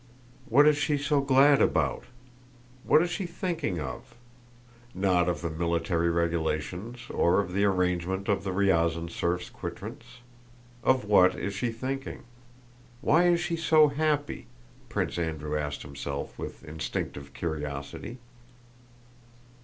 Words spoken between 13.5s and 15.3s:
so happy?" Prince